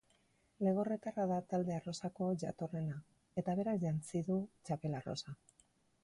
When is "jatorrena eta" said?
2.43-3.55